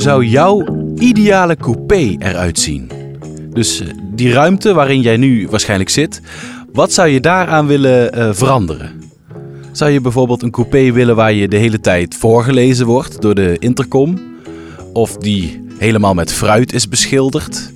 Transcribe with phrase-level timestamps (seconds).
[0.00, 0.64] zou jouw
[0.98, 2.90] ideale coupé eruit zien?
[3.52, 6.20] Dus eh, die ruimte waarin jij nu waarschijnlijk zit,
[6.72, 9.00] wat zou je daaraan willen uh, veranderen?
[9.72, 13.56] Zou je bijvoorbeeld een coupé willen waar je de hele tijd voorgelezen wordt door de
[13.58, 14.20] intercom?
[14.92, 17.72] Of die helemaal met fruit is beschilderd?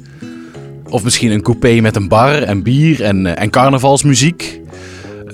[0.89, 4.61] Of misschien een coupé met een bar en bier en, en carnavalsmuziek?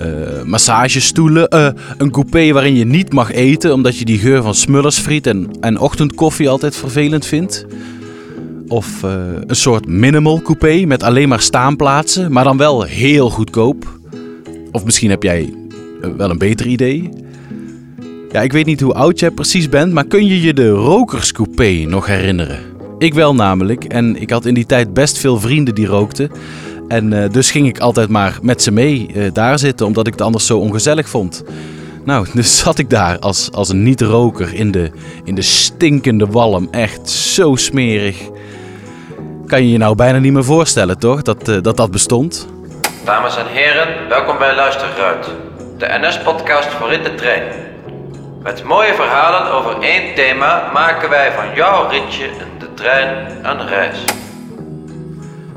[0.02, 1.54] Uh, massagestoelen.
[1.54, 5.50] Uh, een coupé waarin je niet mag eten omdat je die geur van smullersfriet en,
[5.60, 7.66] en ochtendkoffie altijd vervelend vindt.
[8.68, 9.10] Of uh,
[9.46, 13.98] een soort minimal coupé met alleen maar staanplaatsen, maar dan wel heel goedkoop.
[14.72, 15.54] Of misschien heb jij
[16.16, 17.10] wel een beter idee.
[18.32, 21.84] Ja, ik weet niet hoe oud jij precies bent, maar kun je je de rokerscoupé
[21.86, 22.58] nog herinneren?
[22.98, 26.30] Ik wel namelijk, en ik had in die tijd best veel vrienden die rookten.
[26.90, 30.12] En uh, dus ging ik altijd maar met ze mee uh, daar zitten, omdat ik
[30.12, 31.44] het anders zo ongezellig vond.
[32.04, 34.90] Nou, dus zat ik daar als, als een niet-roker in de,
[35.24, 36.68] in de stinkende walm.
[36.70, 38.18] Echt zo smerig.
[39.46, 41.22] Kan je je nou bijna niet meer voorstellen, toch?
[41.22, 42.48] Dat uh, dat, dat bestond.
[43.04, 45.30] Dames en heren, welkom bij Luisterruit.
[45.78, 47.42] De NS-podcast voor in de trein.
[48.42, 53.66] Met mooie verhalen over één thema maken wij van jouw ritje in de trein een
[53.68, 53.98] reis.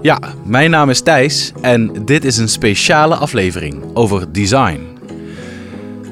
[0.04, 4.80] Ja, mijn naam is Thijs en dit is een speciale aflevering over design.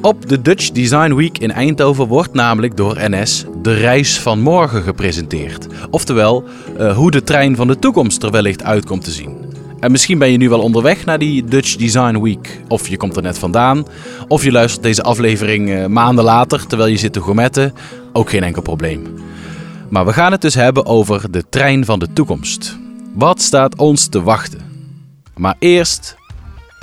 [0.01, 4.81] Op de Dutch Design Week in Eindhoven wordt namelijk door NS de reis van morgen
[4.81, 5.67] gepresenteerd.
[5.89, 6.43] Oftewel,
[6.79, 9.37] uh, hoe de trein van de toekomst er wellicht uit komt te zien.
[9.79, 12.61] En misschien ben je nu wel onderweg naar die Dutch Design Week.
[12.67, 13.85] Of je komt er net vandaan.
[14.27, 17.73] Of je luistert deze aflevering uh, maanden later terwijl je zit te gourmetten.
[18.13, 19.03] Ook geen enkel probleem.
[19.89, 22.79] Maar we gaan het dus hebben over de trein van de toekomst.
[23.13, 24.89] Wat staat ons te wachten?
[25.35, 26.15] Maar eerst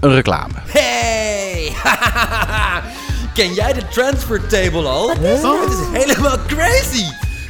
[0.00, 0.54] een reclame.
[0.54, 1.72] Hey!
[3.34, 5.08] Ken jij de transfer table al?
[5.08, 7.04] Het is helemaal crazy!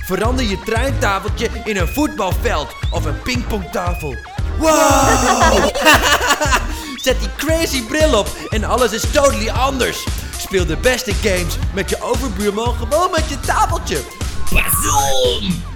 [0.05, 4.17] Verander je treintafeltje in een voetbalveld of een pingpongtafel.
[4.59, 5.65] Wow!
[7.05, 10.07] Zet die crazy bril op en alles is totally anders.
[10.37, 14.01] Speel de beste games met je overbuurman gewoon met je tafeltje.
[14.53, 15.68] Bazoom!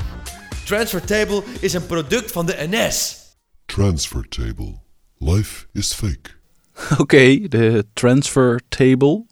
[0.72, 3.16] Transfer Table is een product van de NS.
[3.66, 4.74] Transfer Table.
[5.18, 6.30] Life is fake.
[6.92, 9.24] Oké, okay, de Transfer Table.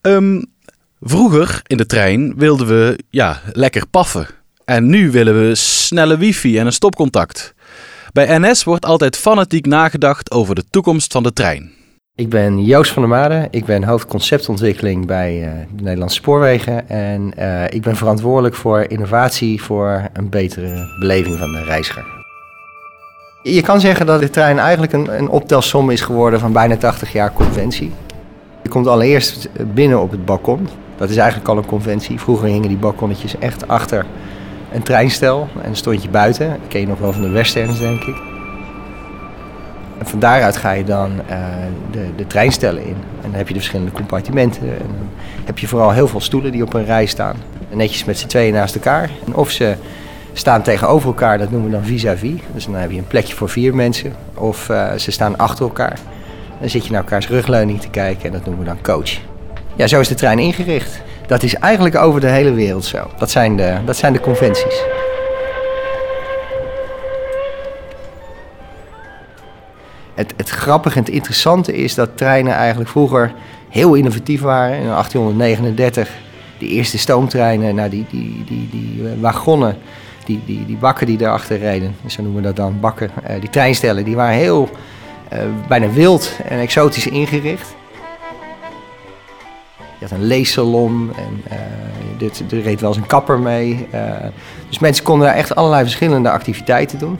[0.00, 0.52] Um,
[1.00, 4.26] vroeger in de trein wilden we ja, lekker paffen.
[4.64, 7.54] En nu willen we snelle wifi en een stopcontact.
[8.12, 11.72] Bij NS wordt altijd fanatiek nagedacht over de toekomst van de trein.
[12.14, 13.48] Ik ben Joost van der Made.
[13.50, 16.88] Ik ben hoofdconceptontwikkeling bij uh, de Nederlandse Spoorwegen.
[16.88, 22.04] En uh, ik ben verantwoordelijk voor innovatie voor een betere beleving van de reiziger.
[23.42, 27.12] Je kan zeggen dat de trein eigenlijk een, een optelsom is geworden van bijna 80
[27.12, 27.92] jaar conventie.
[28.62, 30.68] Je komt allereerst binnen op het balkon.
[30.96, 32.20] Dat is eigenlijk al een conventie.
[32.20, 34.06] Vroeger hingen die balkonnetjes echt achter
[34.72, 36.48] een treinstel en stond je buiten.
[36.48, 38.31] Dat ken je nog wel van de westerns, denk ik.
[40.02, 41.36] En van daaruit ga je dan uh,
[41.90, 42.96] de, de treinstellen in.
[43.22, 44.62] En dan heb je de verschillende compartimenten.
[44.62, 45.08] En dan
[45.44, 47.36] heb je vooral heel veel stoelen die op een rij staan.
[47.70, 49.10] Netjes met z'n tweeën naast elkaar.
[49.32, 49.74] Of ze
[50.32, 52.40] staan tegenover elkaar, dat noemen we dan vis-à-vis.
[52.54, 54.12] Dus dan heb je een plekje voor vier mensen.
[54.34, 55.98] Of uh, ze staan achter elkaar.
[56.60, 59.10] Dan zit je naar elkaars rugleuning te kijken en dat noemen we dan coach.
[59.76, 61.02] Ja, zo is de trein ingericht.
[61.26, 63.10] Dat is eigenlijk over de hele wereld zo.
[63.18, 64.82] Dat zijn de, dat zijn de conventies.
[70.14, 73.32] Het, het grappige en het interessante is dat treinen eigenlijk vroeger
[73.68, 74.76] heel innovatief waren.
[74.76, 76.10] In 1839
[76.58, 79.76] de eerste stoomtreinen, nou die, die, die, die uh, wagonnen,
[80.24, 83.10] die, die, die bakken die daarachter reden, zo noemen we dat dan, bakken.
[83.30, 84.70] Uh, die treinstellen, die waren heel
[85.32, 87.74] uh, bijna wild en exotisch ingericht.
[89.98, 91.42] Je had een leessalon en
[92.18, 93.88] dit, er reed wel eens een kapper mee.
[94.68, 97.18] dus mensen konden daar echt allerlei verschillende activiteiten doen.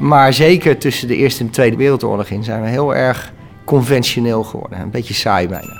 [0.00, 3.32] Maar zeker tussen de Eerste en de Tweede Wereldoorlog in zijn we heel erg
[3.64, 4.80] conventioneel geworden.
[4.80, 5.78] Een beetje saai bijna.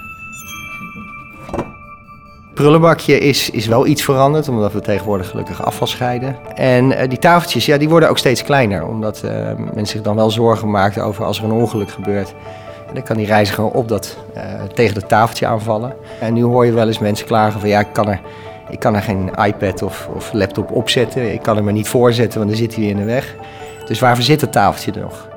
[2.55, 6.37] Prullenbakje is, is wel iets veranderd, omdat we tegenwoordig gelukkig afval scheiden.
[6.55, 10.17] En uh, die tafeltjes, ja, die worden ook steeds kleiner, omdat uh, mensen zich dan
[10.17, 12.35] wel zorgen maken over als er een ongeluk gebeurt.
[12.89, 14.43] En dan kan die reiziger op dat, uh,
[14.75, 15.95] tegen dat tafeltje aanvallen.
[16.21, 18.21] En nu hoor je wel eens mensen klagen van ja, ik kan er,
[18.71, 21.33] ik kan er geen iPad of, of laptop opzetten.
[21.33, 23.37] Ik kan hem er niet voorzetten, want dan zit hij weer in de weg.
[23.91, 25.29] Dus waarvoor zit het tafeltje nog?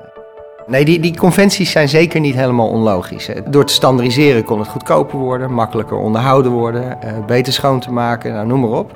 [0.67, 3.29] Nee, die, die conventies zijn zeker niet helemaal onlogisch.
[3.49, 8.33] Door te standaardiseren kon het goedkoper worden, makkelijker onderhouden worden, uh, beter schoon te maken,
[8.33, 8.95] nou, noem maar op.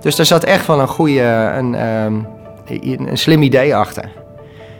[0.00, 2.26] Dus daar zat echt wel een goede, een, um,
[3.08, 4.10] een slim idee achter.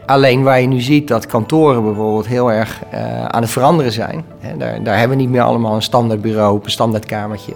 [0.05, 4.25] Alleen waar je nu ziet dat kantoren bijvoorbeeld heel erg uh, aan het veranderen zijn.
[4.57, 7.53] Daar, daar, hebben we niet meer allemaal een standaard bureau, een standaard kamertje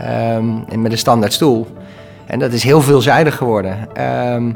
[0.00, 1.66] um, en met een standaard stoel
[2.26, 3.88] En dat is heel veelzijdig geworden.
[3.94, 4.50] Ehm,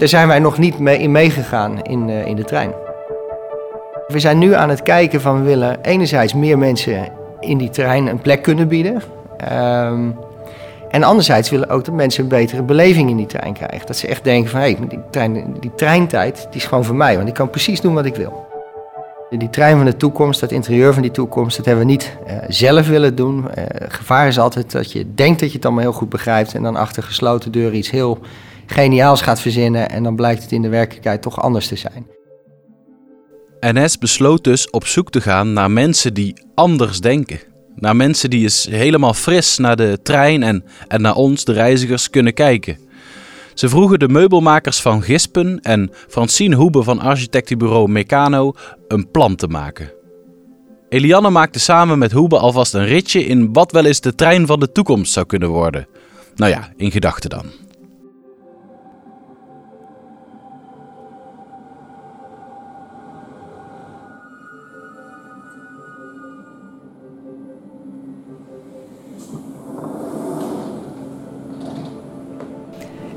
[0.00, 2.70] daar zijn wij nog niet mee in meegegaan in, eh, in de trein.
[4.08, 7.08] We zijn nu aan het kijken van we willen enerzijds meer mensen
[7.40, 9.02] in die trein een plek kunnen bieden.
[9.36, 10.10] Ehm,
[10.90, 13.86] en anderzijds willen ook dat mensen een betere beleving in die trein krijgen.
[13.86, 16.96] Dat ze echt denken van hé, hey, die, trein, die treintijd die is gewoon voor
[16.96, 18.48] mij, want ik kan precies doen wat ik wil.
[19.30, 22.32] Die trein van de toekomst, dat interieur van die toekomst, dat hebben we niet uh,
[22.48, 23.38] zelf willen doen.
[23.38, 26.62] Uh, gevaar is altijd dat je denkt dat je het allemaal heel goed begrijpt en
[26.62, 28.18] dan achter gesloten deuren iets heel
[28.70, 32.06] geniaals gaat verzinnen en dan blijkt het in de werkelijkheid toch anders te zijn.
[33.60, 37.40] NS besloot dus op zoek te gaan naar mensen die anders denken.
[37.74, 42.10] Naar mensen die eens helemaal fris naar de trein en, en naar ons, de reizigers,
[42.10, 42.78] kunnen kijken.
[43.54, 48.52] Ze vroegen de meubelmakers van Gispen en Francine Hoebe van architectenbureau Meccano
[48.88, 49.92] een plan te maken.
[50.88, 54.60] Eliane maakte samen met Hoebe alvast een ritje in wat wel eens de trein van
[54.60, 55.86] de toekomst zou kunnen worden.
[56.34, 57.44] Nou ja, in gedachten dan.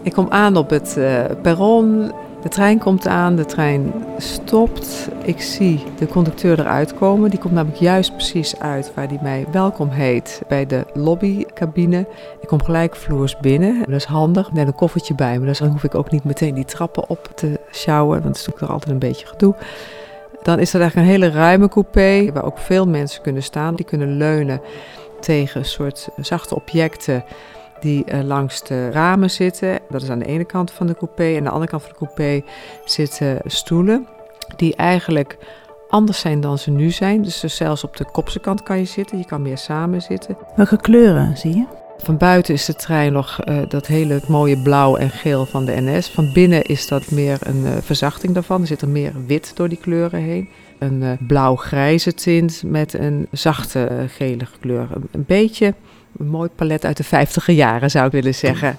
[0.04, 2.12] Ik kom aan op het uh, perron.
[2.42, 5.10] De trein komt aan, de trein stopt.
[5.24, 7.30] Ik zie de conducteur eruit komen.
[7.30, 12.08] Die komt namelijk juist precies uit waar hij mij welkom heet bij de lobbycabine.
[12.42, 13.80] Ik kom gelijk vloers binnen.
[13.80, 14.52] Dat is handig.
[14.52, 17.32] Net een koffertje bij me, dus dan hoef ik ook niet meteen die trappen op
[17.36, 19.56] te sjouwen, want dat is natuurlijk altijd een beetje gedoe.
[20.42, 23.76] Dan is er eigenlijk een hele ruime coupé waar ook veel mensen kunnen staan.
[23.76, 24.62] Die kunnen leunen
[25.20, 27.24] tegen een soort zachte objecten
[27.84, 29.80] die uh, langs de ramen zitten.
[29.90, 31.24] Dat is aan de ene kant van de coupé.
[31.24, 32.42] En aan de andere kant van de coupé
[32.86, 34.08] zitten stoelen
[34.56, 35.38] die eigenlijk
[35.90, 37.22] anders zijn dan ze nu zijn.
[37.22, 39.18] Dus zelfs op de kopse kant kan je zitten.
[39.18, 40.38] Je kan meer samen zitten.
[40.56, 41.66] Welke kleuren zie je?
[41.98, 45.82] Van buiten is de trein nog uh, dat hele mooie blauw en geel van de
[45.82, 46.10] NS.
[46.10, 48.62] Van binnen is dat meer een uh, verzachting daarvan.
[48.62, 50.50] Er zit er meer wit door die kleuren heen.
[50.80, 54.88] Een uh, blauw-grijze tint met een zachte gele kleur.
[54.94, 55.74] Een, een beetje
[56.18, 58.77] een mooi palet uit de 50 jaren zou ik willen zeggen.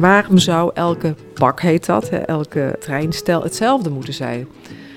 [0.00, 4.48] Waarom zou elke bak, heet dat, elke treinstel hetzelfde moeten zijn?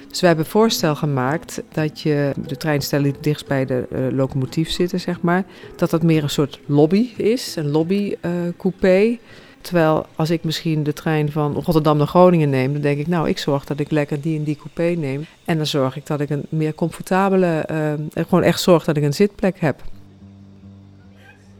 [0.08, 4.70] Dus we hebben voorstel gemaakt dat je de treinstellen die dichtst bij de uh, locomotief
[4.70, 5.44] zitten, zeg maar,
[5.76, 9.02] dat dat meer een soort lobby is, een lobbycoupé.
[9.02, 9.18] Uh,
[9.62, 13.30] Terwijl als ik misschien de trein van Rotterdam naar Groningen neem, dan denk ik, nou,
[13.30, 15.26] ik zorg dat ik lekker die en die coupé neem.
[15.46, 17.94] En dan zorg ik dat ik een meer comfortabele, uh,
[18.28, 19.82] gewoon echt zorg dat ik een zitplek heb.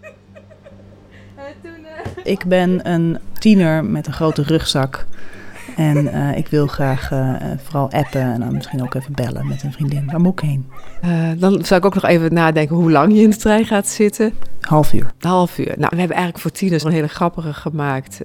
[2.24, 5.06] Ik ben een tiener met een grote rugzak.
[5.82, 7.34] En uh, ik wil graag uh,
[7.64, 10.06] vooral appen en dan misschien ook even bellen met een vriendin.
[10.06, 10.70] Waar moet ik heen?
[11.06, 13.88] Uh, dan zou ik ook nog even nadenken hoe lang je in de trein gaat
[13.88, 14.34] zitten.
[14.62, 15.12] Half uur.
[15.20, 15.66] Half uur.
[15.66, 18.22] Nou, we hebben eigenlijk voor tieners een hele grappige gemaakt.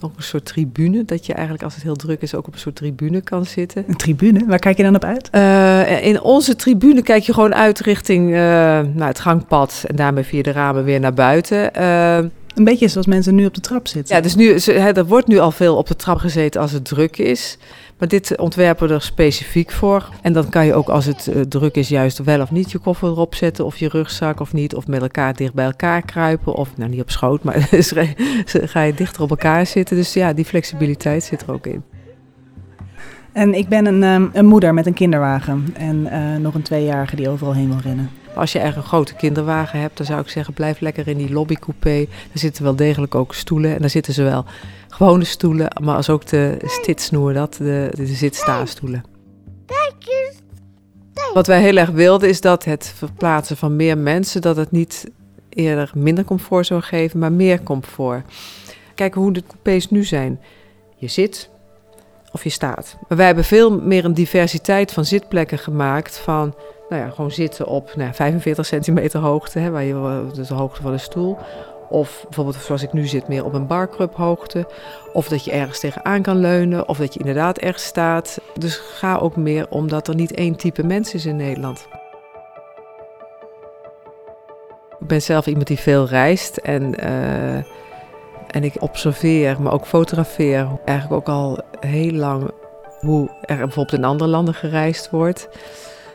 [0.00, 1.04] nog een soort tribune.
[1.04, 3.84] Dat je eigenlijk als het heel druk is ook op een soort tribune kan zitten.
[3.86, 4.46] Een tribune?
[4.46, 5.30] Waar kijk je dan op uit?
[6.02, 9.84] in onze tribune kijk je gewoon uit richting nou, het gangpad.
[9.86, 11.72] En daarmee via de ramen weer naar buiten.
[12.54, 14.16] Een beetje zoals mensen nu op de trap zitten.
[14.16, 17.16] Ja, dus nu, er wordt nu al veel op de trap gezeten als het druk
[17.16, 17.58] is.
[17.98, 20.08] Maar dit ontwerpen we er specifiek voor.
[20.22, 22.78] En dan kan je ook als het uh, druk is juist wel of niet je
[22.78, 23.64] koffer erop zetten.
[23.64, 24.74] Of je rugzak of niet.
[24.74, 26.54] Of met elkaar dicht bij elkaar kruipen.
[26.54, 27.68] Of nou niet op schoot, maar
[28.44, 29.96] ga je dichter op elkaar zitten.
[29.96, 31.82] Dus ja, die flexibiliteit zit er ook in.
[33.32, 35.66] En ik ben een, um, een moeder met een kinderwagen.
[35.72, 38.10] En uh, nog een tweejarige die overal heen wil rennen.
[38.34, 41.32] Als je erg een grote kinderwagen hebt, dan zou ik zeggen: blijf lekker in die
[41.32, 42.06] lobbycoupé.
[42.06, 43.74] Daar zitten wel degelijk ook stoelen.
[43.74, 44.44] En daar zitten zowel
[44.88, 49.04] gewone stoelen, maar als ook de stitsnoer, dat, de, de zitstaastoelen.
[51.34, 55.10] Wat wij heel erg wilden is dat het verplaatsen van meer mensen, dat het niet
[55.48, 58.24] eerder minder comfort zou geven, maar meer comfort.
[58.94, 60.40] Kijk hoe de coupés nu zijn.
[60.96, 61.50] Je zit
[62.32, 62.96] of je staat.
[63.08, 66.54] Maar wij hebben veel meer een diversiteit van zitplekken gemaakt van
[66.88, 70.82] nou ja, gewoon zitten op nou, 45 centimeter hoogte, hè, waar je, dus de hoogte
[70.82, 71.38] van de stoel.
[71.88, 74.66] Of bijvoorbeeld zoals ik nu zit, meer op een barclub hoogte.
[75.12, 76.88] Of dat je ergens tegenaan kan leunen.
[76.88, 78.40] Of dat je inderdaad ergens staat.
[78.58, 81.88] Dus ga ook meer omdat er niet één type mens is in Nederland.
[85.00, 86.56] Ik ben zelf iemand die veel reist.
[86.56, 87.64] En, uh,
[88.50, 90.68] en ik observeer, maar ook fotografeer.
[90.84, 92.50] Eigenlijk ook al heel lang
[93.00, 95.48] hoe er bijvoorbeeld in andere landen gereisd wordt.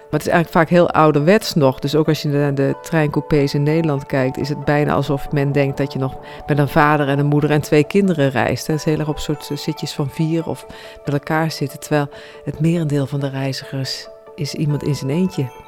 [0.09, 1.79] Maar het is eigenlijk vaak heel ouderwets nog.
[1.79, 5.51] Dus ook als je naar de treincoupés in Nederland kijkt, is het bijna alsof men
[5.51, 8.67] denkt dat je nog met een vader en een moeder en twee kinderen reist.
[8.67, 10.65] Het is heel erg op soort zitjes van vier of
[11.05, 11.79] met elkaar zitten.
[11.79, 12.07] Terwijl
[12.43, 15.64] het merendeel van de reizigers is iemand in zijn eentje.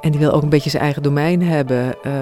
[0.00, 1.94] En die wil ook een beetje zijn eigen domein hebben.
[2.02, 2.12] Uh,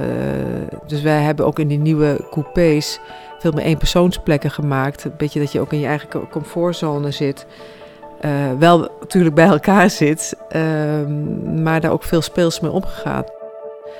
[0.86, 3.00] dus wij hebben ook in die nieuwe coupés
[3.38, 5.04] veel meer eenpersoonsplekken gemaakt.
[5.04, 7.46] Een beetje dat je ook in je eigen comfortzone zit.
[8.20, 10.62] Uh, wel natuurlijk bij elkaar zit, uh,
[11.62, 13.24] maar daar ook veel speels mee omgegaan.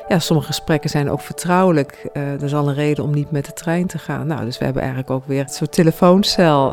[0.08, 2.08] Ja, sommige gesprekken zijn ook vertrouwelijk.
[2.12, 4.26] Uh, dat is al een reden om niet met de trein te gaan.
[4.26, 6.70] Nou, dus we hebben eigenlijk ook weer een soort telefooncel.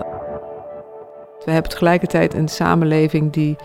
[1.46, 3.56] We hebben tegelijkertijd een samenleving die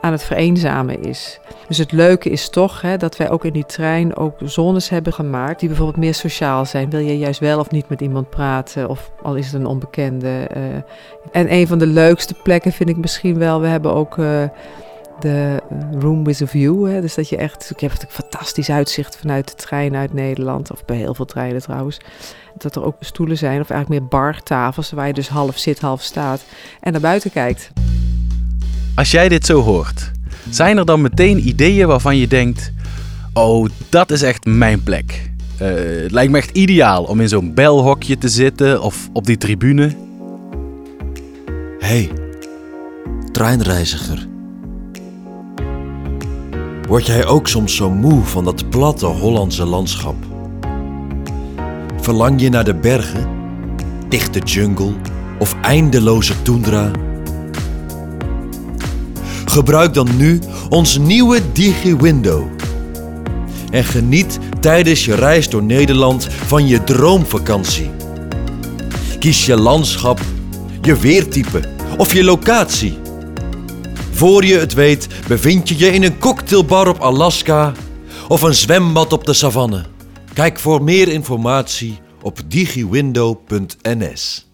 [0.00, 1.40] aan het vereenzamen is.
[1.68, 5.12] Dus het leuke is toch hè, dat wij ook in die trein ook zones hebben
[5.12, 6.90] gemaakt die bijvoorbeeld meer sociaal zijn.
[6.90, 10.48] Wil je juist wel of niet met iemand praten, of al is het een onbekende.
[10.56, 10.62] Uh,
[11.32, 14.42] en een van de leukste plekken vind ik misschien wel, we hebben ook uh,
[15.20, 15.62] de
[15.98, 16.86] Room with a View.
[16.86, 20.72] Hè, dus dat je echt, ik heb een fantastisch uitzicht vanuit de trein uit Nederland,
[20.72, 22.00] of bij heel veel treinen trouwens.
[22.56, 26.02] Dat er ook stoelen zijn, of eigenlijk meer bartafels, waar je dus half zit, half
[26.02, 26.44] staat
[26.80, 27.70] en naar buiten kijkt.
[28.94, 30.10] Als jij dit zo hoort,
[30.50, 32.72] zijn er dan meteen ideeën waarvan je denkt:
[33.32, 35.30] Oh, dat is echt mijn plek?
[35.62, 35.68] Uh,
[36.02, 39.96] het lijkt me echt ideaal om in zo'n belhokje te zitten of op die tribune.
[41.78, 42.10] Hey,
[43.32, 44.28] treinreiziger.
[46.88, 50.16] Word jij ook soms zo moe van dat platte Hollandse landschap?
[52.00, 53.28] Verlang je naar de bergen,
[54.08, 54.92] dichte jungle
[55.38, 56.90] of eindeloze tundra?
[59.50, 62.48] Gebruik dan nu ons nieuwe DigiWindow.
[63.70, 67.90] En geniet tijdens je reis door Nederland van je droomvakantie.
[69.18, 70.20] Kies je landschap,
[70.82, 72.98] je weertype of je locatie.
[74.12, 77.72] Voor je het weet bevind je je in een cocktailbar op Alaska
[78.28, 79.84] of een zwembad op de savanne.
[80.34, 84.48] Kijk voor meer informatie op digiwindow.ns.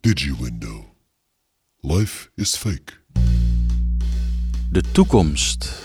[0.00, 0.84] DigiWindow.
[1.80, 3.05] Life is fake.
[4.76, 5.82] De toekomst.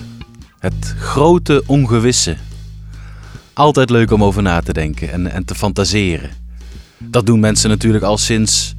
[0.60, 2.38] Het grote ongewisse.
[3.54, 6.30] Altijd leuk om over na te denken en, en te fantaseren.
[6.98, 8.76] Dat doen mensen natuurlijk al sinds.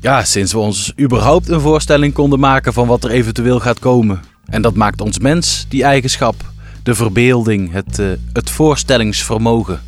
[0.00, 4.20] Ja, sinds we ons überhaupt een voorstelling konden maken van wat er eventueel gaat komen.
[4.46, 6.52] En dat maakt ons mens, die eigenschap,
[6.82, 9.80] de verbeelding, het, uh, het voorstellingsvermogen.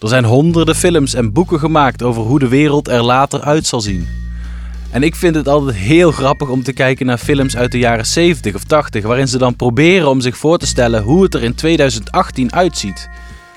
[0.00, 3.80] Er zijn honderden films en boeken gemaakt over hoe de wereld er later uit zal
[3.80, 4.23] zien.
[4.94, 8.06] En ik vind het altijd heel grappig om te kijken naar films uit de jaren
[8.06, 11.42] 70 of 80, waarin ze dan proberen om zich voor te stellen hoe het er
[11.42, 13.08] in 2018 uitziet.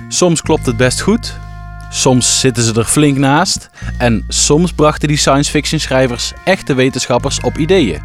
[0.08, 1.34] Soms klopt het best goed,
[1.90, 7.40] soms zitten ze er flink naast en soms brachten die science fiction schrijvers echte wetenschappers
[7.40, 8.02] op ideeën.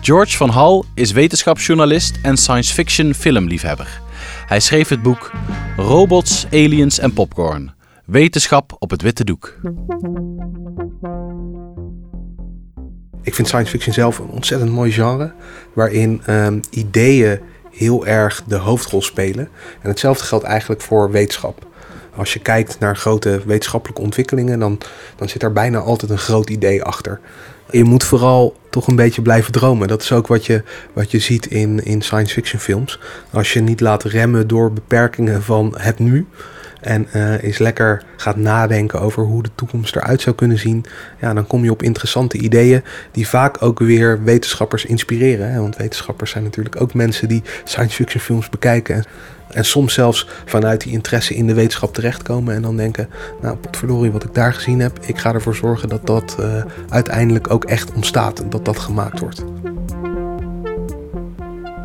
[0.00, 4.00] George van Hal is wetenschapsjournalist en science fiction filmliefhebber.
[4.46, 5.30] Hij schreef het boek
[5.76, 7.74] Robots, Aliens en Popcorn.
[8.04, 9.58] Wetenschap op het witte doek.
[13.26, 15.32] Ik vind science fiction zelf een ontzettend mooi genre.
[15.72, 17.40] Waarin um, ideeën
[17.70, 19.48] heel erg de hoofdrol spelen.
[19.82, 21.66] En hetzelfde geldt eigenlijk voor wetenschap.
[22.16, 24.78] Als je kijkt naar grote wetenschappelijke ontwikkelingen, dan,
[25.16, 27.20] dan zit er bijna altijd een groot idee achter.
[27.70, 29.88] Je moet vooral toch een beetje blijven dromen.
[29.88, 33.00] Dat is ook wat je, wat je ziet in, in science fiction films.
[33.30, 36.26] Als je niet laat remmen door beperkingen van het nu,
[36.86, 40.84] en uh, eens lekker gaat nadenken over hoe de toekomst eruit zou kunnen zien,
[41.20, 45.52] ja, dan kom je op interessante ideeën die vaak ook weer wetenschappers inspireren.
[45.52, 45.60] Hè?
[45.60, 49.04] Want wetenschappers zijn natuurlijk ook mensen die science fiction films bekijken.
[49.50, 53.08] En soms zelfs vanuit die interesse in de wetenschap terechtkomen en dan denken,
[53.40, 57.50] nou potverdorie wat ik daar gezien heb, ik ga ervoor zorgen dat dat uh, uiteindelijk
[57.50, 59.44] ook echt ontstaat en dat dat gemaakt wordt.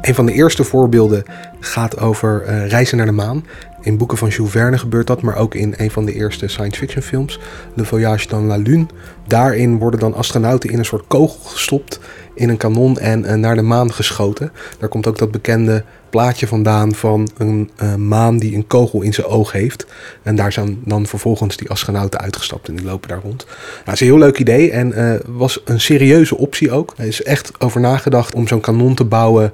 [0.02, 1.24] Een van de eerste voorbeelden
[1.64, 3.46] gaat over uh, reizen naar de maan.
[3.82, 6.80] In boeken van Jules Verne gebeurt dat, maar ook in een van de eerste science
[6.80, 7.40] fiction films,
[7.74, 8.86] Le Voyage dans la Lune.
[9.28, 12.00] Daarin worden dan astronauten in een soort kogel gestopt
[12.36, 14.52] in een kanon en uh, naar de maan geschoten.
[14.80, 19.14] Daar komt ook dat bekende plaatje vandaan van een uh, maan die een kogel in
[19.14, 19.86] zijn oog heeft.
[20.24, 23.46] En daar zijn dan vervolgens die astronauten uitgestapt en die lopen daar rond.
[23.46, 26.94] Nou, dat is een heel leuk idee en uh, was een serieuze optie ook.
[26.98, 29.54] Er is echt over nagedacht om zo'n kanon te bouwen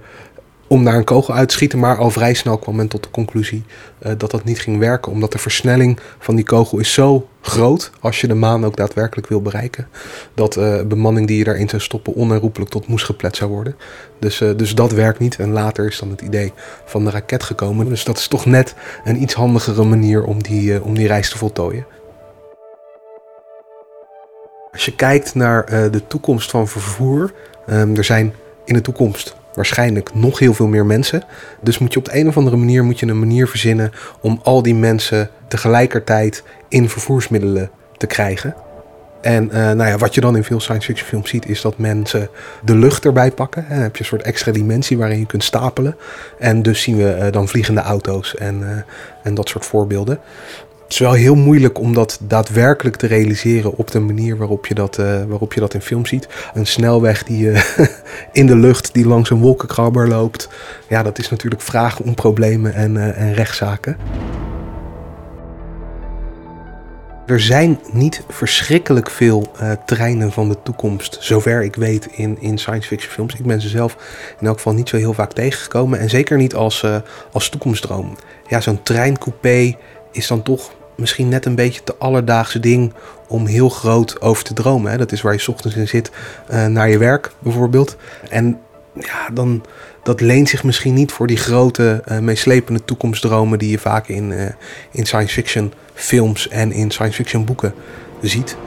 [0.67, 1.79] om naar een kogel uit te schieten.
[1.79, 3.63] Maar al vrij snel kwam men tot de conclusie
[4.05, 5.11] uh, dat dat niet ging werken.
[5.11, 9.27] Omdat de versnelling van die kogel is zo groot, als je de maan ook daadwerkelijk
[9.27, 9.87] wil bereiken,
[10.33, 13.75] dat uh, bemanning die je daarin zou stoppen onherroepelijk tot moes geplet zou worden.
[14.19, 15.35] Dus, uh, dus dat werkt niet.
[15.35, 16.53] En later is dan het idee
[16.85, 17.89] van de raket gekomen.
[17.89, 21.37] Dus dat is toch net een iets handigere manier om die, om die reis te
[21.37, 21.85] voltooien.
[24.71, 27.33] Als je kijkt naar de toekomst van vervoer,
[27.69, 28.33] um, er zijn
[28.65, 31.23] in de toekomst waarschijnlijk nog heel veel meer mensen.
[31.61, 34.39] Dus moet je op de een of andere manier moet je een manier verzinnen om
[34.43, 38.55] al die mensen tegelijkertijd in vervoersmiddelen te krijgen.
[39.21, 41.77] En eh, nou ja, wat je dan in veel science fiction films ziet, is dat
[41.77, 42.29] mensen
[42.63, 43.63] de lucht erbij pakken.
[43.63, 45.95] En dan heb je een soort extra dimensie waarin je kunt stapelen.
[46.39, 48.77] En dus zien we eh, dan vliegende auto's en, eh,
[49.23, 50.19] en dat soort voorbeelden.
[50.87, 54.73] Het is wel heel moeilijk om dat daadwerkelijk te realiseren op de manier waarop je
[54.73, 56.27] dat, eh, waarop je dat in film ziet.
[56.53, 57.85] Een snelweg die eh,
[58.31, 60.49] in de lucht die langs een wolkenkrabber loopt.
[60.89, 63.97] Ja, dat is natuurlijk vragen om problemen en, eh, en rechtszaken.
[67.25, 69.51] Er zijn niet verschrikkelijk veel
[69.85, 73.35] treinen van de toekomst, zover ik weet, in, in science fiction films.
[73.35, 73.97] Ik ben ze zelf
[74.39, 75.99] in elk geval niet zo heel vaak tegengekomen.
[75.99, 76.85] En zeker niet als,
[77.31, 78.15] als toekomstdroom.
[78.47, 79.75] Ja, zo'n treincoupé
[80.17, 82.93] is dan toch misschien net een beetje te alledaagse ding
[83.27, 84.91] om heel groot over te dromen.
[84.91, 84.97] Hè.
[84.97, 86.11] Dat is waar je ochtends in zit
[86.47, 87.97] eh, naar je werk bijvoorbeeld.
[88.29, 88.59] En
[88.93, 89.63] ja, dan,
[90.03, 94.31] dat leent zich misschien niet voor die grote, eh, meeslepende toekomstdromen die je vaak in,
[94.31, 94.45] eh,
[94.91, 97.73] in science fiction films en in science fiction boeken
[98.21, 98.57] ziet.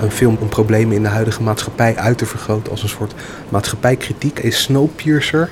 [0.00, 3.14] Een film om problemen in de huidige maatschappij uit te vergroten als een soort
[3.48, 5.50] maatschappijkritiek is Snowpiercer.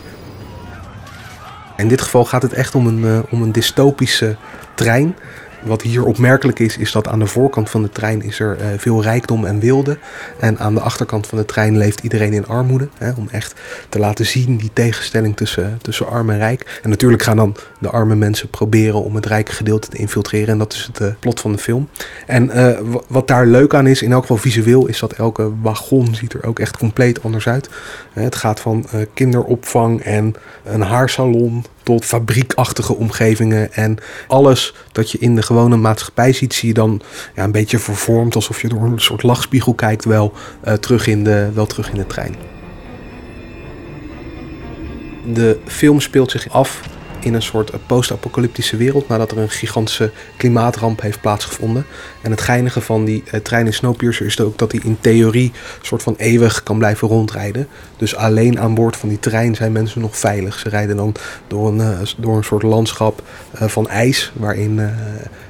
[1.76, 4.36] In dit geval gaat het echt om een, eh, om een dystopische
[4.74, 5.16] trein.
[5.64, 8.66] Wat hier opmerkelijk is, is dat aan de voorkant van de trein is er eh,
[8.76, 9.98] veel rijkdom en wilde.
[10.38, 12.88] En aan de achterkant van de trein leeft iedereen in armoede.
[12.98, 13.54] Hè, om echt
[13.88, 16.80] te laten zien die tegenstelling tussen, tussen arm en rijk.
[16.82, 20.48] En natuurlijk gaan dan de arme mensen proberen om het rijke gedeelte te infiltreren.
[20.48, 21.88] En dat is het eh, plot van de film.
[22.26, 25.50] En eh, wa- wat daar leuk aan is, in elk geval visueel, is dat elke
[25.62, 27.68] wagon ziet er ook echt compleet anders uit.
[28.12, 33.72] Het gaat van kinderopvang en een haarsalon tot fabriekachtige omgevingen.
[33.72, 33.98] En
[34.28, 37.00] alles dat je in de gewone maatschappij ziet, zie je dan
[37.34, 41.24] ja, een beetje vervormd alsof je door een soort lachspiegel kijkt, wel, eh, terug, in
[41.24, 42.34] de, wel terug in de trein.
[45.32, 46.80] De film speelt zich af
[47.24, 51.86] in een soort eh, post-apocalyptische wereld nadat er een gigantische klimaatramp heeft plaatsgevonden.
[52.22, 55.52] En het geinige van die eh, trein in Snowpiercer is ook dat hij in theorie
[55.82, 57.68] soort van eeuwig kan blijven rondrijden.
[57.96, 60.58] Dus alleen aan boord van die trein zijn mensen nog veilig.
[60.58, 61.14] Ze rijden dan
[61.46, 64.78] door een, eh, door een soort landschap van ijs, waarin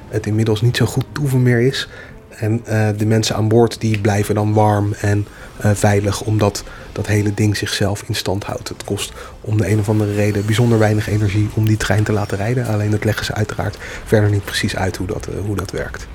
[0.09, 1.87] het inmiddels niet zo goed toeven meer is.
[2.35, 7.07] En eh, de mensen aan boord die blijven dan warm en eh, veilig, omdat dat
[7.07, 8.69] hele ding zichzelf in stand houdt.
[8.69, 12.11] Het kost om de een of andere reden bijzonder weinig energie om die trein te
[12.11, 12.67] laten rijden.
[12.67, 16.07] Alleen dat leggen ze uiteraard verder niet precies uit hoe dat, eh, hoe dat werkt.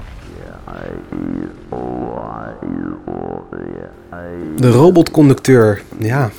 [4.57, 6.31] De robotconducteur, ja.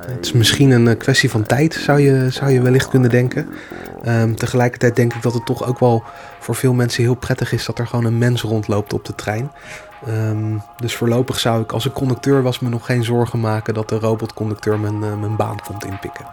[0.00, 3.48] Het is misschien een kwestie van tijd, zou je, zou je wellicht kunnen denken.
[4.04, 6.02] Ehm, tegelijkertijd denk ik dat het toch ook wel
[6.44, 9.50] voor veel mensen heel prettig is dat er gewoon een mens rondloopt op de trein.
[10.06, 13.88] Ehm, dus voorlopig zou ik als ik conducteur was me nog geen zorgen maken dat
[13.88, 16.24] de robotconducteur mijn, eh, mijn baan komt inpikken.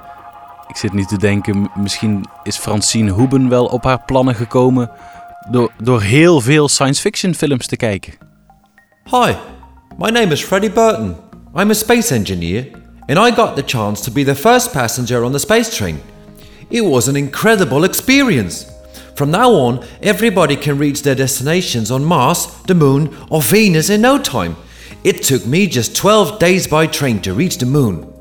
[0.68, 4.92] Ik zit nu te denken, misschien is Francine Hoeben wel op haar plannen gekomen
[5.50, 8.14] door, door heel veel science fiction films te kijken.
[9.04, 9.34] Hi,
[9.98, 11.16] my name is Freddie Burton.
[11.56, 12.68] I'm a space engineer,
[13.06, 16.00] and I got the chance to be the first passenger on the space train.
[16.70, 18.71] It was an incredible experience.
[19.16, 24.02] From now on, everybody can reach their destinations on Mars, the Moon, or Venus in
[24.02, 24.56] no time.
[25.04, 28.12] It took me just 12 days by train to reach the Moon.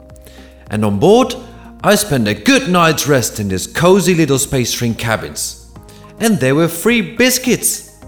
[0.70, 1.35] And on board,
[1.83, 5.72] I spent a good night's rest in these cozy little space train cabins.
[6.18, 7.98] And there were free biscuits.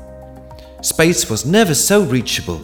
[0.83, 2.61] Space was never so reachable.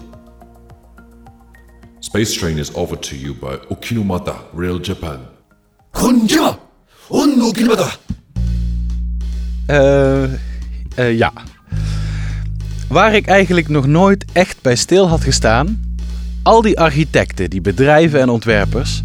[2.00, 5.26] Space Train is offered to you by Okinomata Rail Japan.
[5.92, 6.58] Konja!
[7.10, 7.86] Onnokimada!
[7.86, 8.17] Eh, eh,
[10.94, 11.32] ja.
[12.88, 15.96] Waar ik eigenlijk nog nooit echt bij stil had gestaan.
[16.42, 19.02] Al die architecten, die bedrijven en ontwerpers.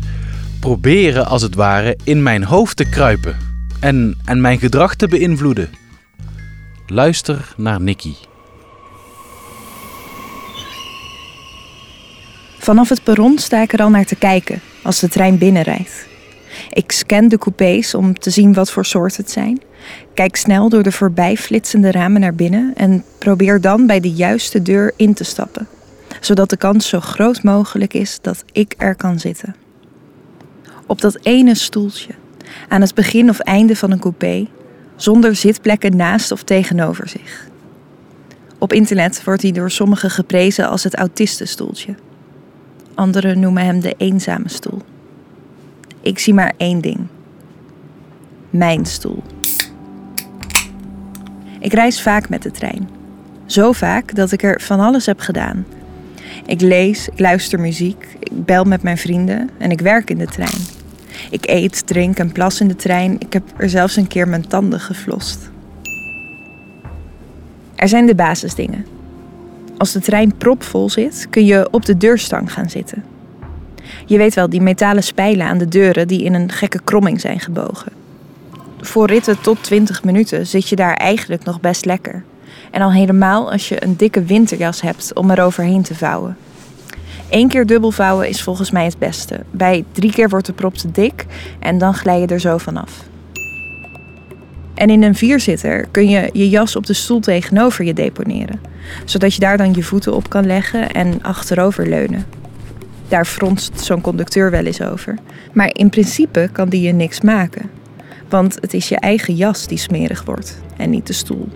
[0.60, 3.36] proberen als het ware in mijn hoofd te kruipen.
[3.80, 5.70] En, en mijn gedrag te beïnvloeden.
[6.88, 8.14] Luister naar Nicky.
[12.58, 16.08] Vanaf het perron sta ik er al naar te kijken als de trein binnenrijdt.
[16.70, 19.62] Ik scan de coupés om te zien wat voor soort het zijn.
[20.14, 24.94] Kijk snel door de voorbijflitsende ramen naar binnen en probeer dan bij de juiste deur
[24.96, 25.68] in te stappen,
[26.20, 29.56] zodat de kans zo groot mogelijk is dat ik er kan zitten.
[30.88, 32.14] Op dat ene stoeltje,
[32.68, 34.48] aan het begin of einde van een coupé,
[34.96, 37.48] zonder zitplekken naast of tegenover zich.
[38.58, 41.96] Op internet wordt hij door sommigen geprezen als het autistenstoeltje.
[42.96, 44.82] Anderen noemen hem de eenzame stoel.
[46.04, 47.00] Ik zie maar één ding.
[48.50, 49.24] Mijn stoel.
[51.60, 52.90] Ik reis vaak met de trein.
[53.46, 55.66] Zo vaak dat ik er van alles heb gedaan.
[56.46, 60.26] Ik lees, ik luister muziek, ik bel met mijn vrienden en ik werk in de
[60.26, 60.62] trein.
[61.30, 63.16] Ik eet, drink en plas in de trein.
[63.20, 65.50] Ik heb er zelfs een keer mijn tanden geflost.
[67.76, 68.86] Er zijn de basisdingen.
[69.78, 73.13] Als de trein propvol zit, kun je op de deurstang gaan zitten.
[74.06, 77.40] Je weet wel, die metalen spijlen aan de deuren die in een gekke kromming zijn
[77.40, 77.92] gebogen.
[78.82, 82.24] Voor ritten tot 20 minuten zit je daar eigenlijk nog best lekker.
[82.72, 86.38] En al helemaal als je een dikke winterjas hebt om er overheen te vouwen.
[87.30, 89.40] Eén keer dubbel vouwen is volgens mij het beste.
[89.52, 91.26] Bij drie keer wordt de prop te dik
[91.60, 93.04] en dan glij je er zo vanaf.
[94.74, 98.62] En in een vierzitter kun je je jas op de stoel tegenover je deponeren,
[99.06, 102.26] zodat je daar dan je voeten op kan leggen en achterover leunen.
[103.14, 105.16] Daar fronst zo'n conducteur wel eens over.
[105.52, 107.70] Maar in principe kan die je niks maken.
[108.30, 111.48] Want het is je eigen jas die smerig wordt en niet de stoel.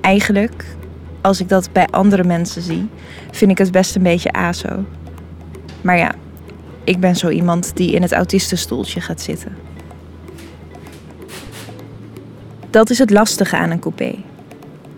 [0.00, 0.64] Eigenlijk,
[1.20, 2.88] als ik dat bij andere mensen zie,
[3.30, 4.84] vind ik het best een beetje aso.
[5.80, 6.14] Maar ja,
[6.84, 9.56] ik ben zo iemand die in het autistenstoeltje gaat zitten.
[12.70, 14.14] Dat is het lastige aan een coupé.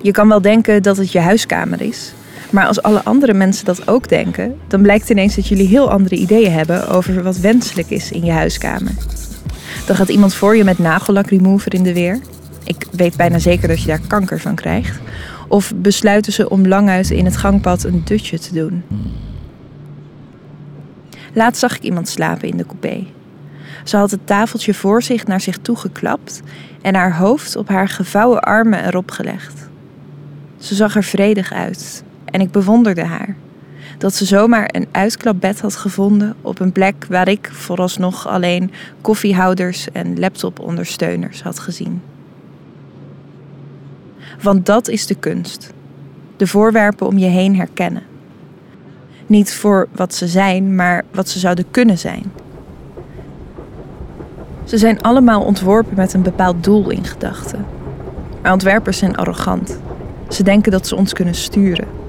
[0.01, 2.13] Je kan wel denken dat het je huiskamer is,
[2.53, 6.17] maar als alle andere mensen dat ook denken, dan blijkt ineens dat jullie heel andere
[6.17, 8.93] ideeën hebben over wat wenselijk is in je huiskamer.
[9.87, 12.21] Dan gaat iemand voor je met nagellak remover in de weer.
[12.65, 15.01] Ik weet bijna zeker dat je daar kanker van krijgt.
[15.49, 18.85] Of besluiten ze om languit in het gangpad een dutje te doen.
[21.33, 23.07] Laatst zag ik iemand slapen in de coupé.
[23.85, 26.43] Ze had het tafeltje voor zich naar zich toe geklapt
[26.83, 29.69] en haar hoofd op haar gevouwen armen erop gelegd.
[30.59, 33.37] Ze zag er vredig uit en ik bewonderde haar.
[33.99, 39.91] Dat ze zomaar een uitklapbed had gevonden op een plek waar ik vooralsnog alleen koffiehouders
[39.93, 42.03] en laptopondersteuners had gezien.
[44.43, 45.73] Want dat is de kunst.
[46.37, 48.03] De voorwerpen om je heen herkennen.
[49.27, 52.33] Niet voor wat ze zijn, maar wat ze zouden kunnen zijn.
[54.65, 57.65] Ze zijn allemaal ontworpen met een bepaald doel in gedachten.
[58.43, 59.79] Maar ontwerpers zijn arrogant.
[60.29, 62.02] Ze denken dat ze ons kunnen sturen.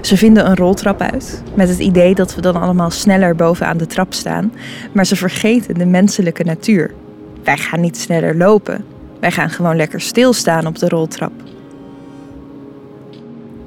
[0.00, 3.86] Ze vinden een roltrap uit, met het idee dat we dan allemaal sneller bovenaan de
[3.86, 4.52] trap staan,
[4.92, 6.94] maar ze vergeten de menselijke natuur.
[7.44, 8.84] Wij gaan niet sneller lopen,
[9.20, 11.32] wij gaan gewoon lekker stilstaan op de roltrap.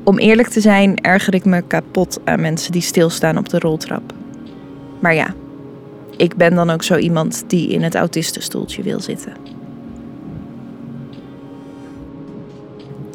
[0.04, 4.14] Om eerlijk te zijn, erger ik me kapot aan mensen die stilstaan op de roltrap.
[5.00, 5.34] Maar ja,
[6.18, 9.34] ik ben dan ook zo iemand die in het autistenstoeltje wil zitten.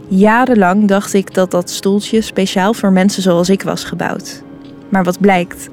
[0.09, 4.42] Jarenlang dacht ik dat dat stoeltje speciaal voor mensen zoals ik was gebouwd.
[4.88, 5.69] Maar wat blijkt?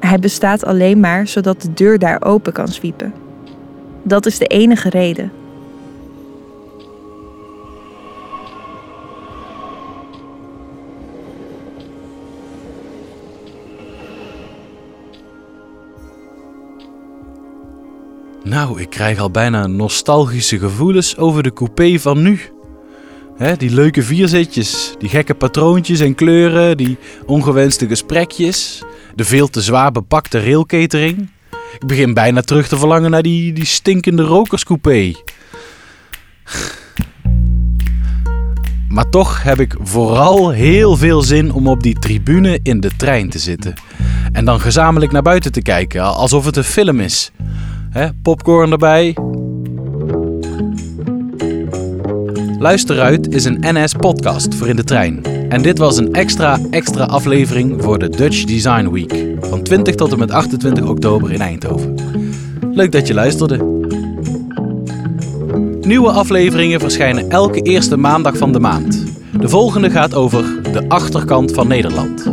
[0.00, 3.12] Hij bestaat alleen maar zodat de deur daar open kan zwiepen.
[4.02, 5.32] Dat is de enige reden.
[18.44, 22.40] Nou, ik krijg al bijna nostalgische gevoelens over de coupé van nu.
[23.38, 28.82] Die leuke vierzitjes, die gekke patroontjes en kleuren, die ongewenste gesprekjes,
[29.14, 31.28] de veel te zwaar bepakte railcatering.
[31.80, 35.12] Ik begin bijna terug te verlangen naar die, die stinkende rokerscoupé.
[38.88, 43.30] Maar toch heb ik vooral heel veel zin om op die tribune in de trein
[43.30, 43.74] te zitten.
[44.32, 47.30] En dan gezamenlijk naar buiten te kijken, alsof het een film is.
[48.22, 49.16] Popcorn erbij.
[52.60, 55.22] Luisteruit is een NS-podcast voor in de trein.
[55.48, 59.24] En dit was een extra, extra aflevering voor de Dutch Design Week.
[59.40, 61.94] Van 20 tot en met 28 oktober in Eindhoven.
[62.72, 63.56] Leuk dat je luisterde.
[65.80, 69.04] Nieuwe afleveringen verschijnen elke eerste maandag van de maand.
[69.40, 72.32] De volgende gaat over de achterkant van Nederland.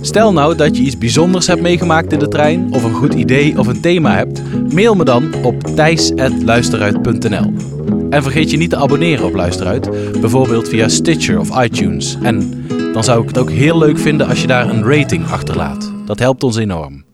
[0.00, 3.58] Stel nou dat je iets bijzonders hebt meegemaakt in de trein, of een goed idee
[3.58, 4.42] of een thema hebt,
[4.72, 7.75] mail me dan op thijs.luisteruit.nl.
[8.10, 9.90] En vergeet je niet te abonneren op Luisteruit,
[10.20, 12.16] bijvoorbeeld via Stitcher of iTunes.
[12.22, 15.92] En dan zou ik het ook heel leuk vinden als je daar een rating achterlaat.
[16.04, 17.04] Dat helpt ons enorm.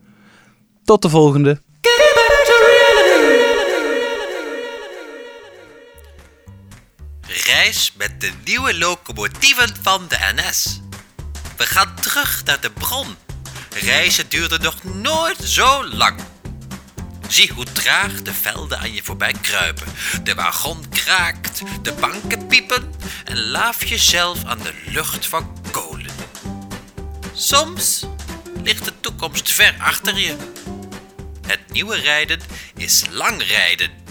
[0.83, 1.61] Tot de volgende.
[7.27, 10.81] Reis met de nieuwe locomotieven van de NS.
[11.57, 13.07] We gaan terug naar de bron.
[13.85, 16.15] Reizen duurde nog nooit zo lang.
[17.27, 19.87] Zie hoe traag de velden aan je voorbij kruipen.
[20.23, 22.93] De wagon kraakt, de banken piepen
[23.25, 26.11] en laaf jezelf aan de lucht van kolen.
[27.33, 28.05] Soms
[28.63, 30.35] ligt de toekomst ver achter je.
[31.47, 32.39] Het nieuwe rijden
[32.75, 34.02] is lang rijden.